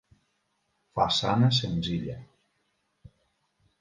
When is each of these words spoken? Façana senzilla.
Façana 0.99 1.49
senzilla. 1.59 2.17